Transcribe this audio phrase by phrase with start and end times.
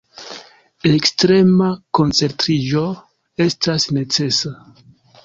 [0.91, 1.67] Ekstrema
[1.99, 2.81] koncentriĝo
[3.47, 4.55] estas necesa.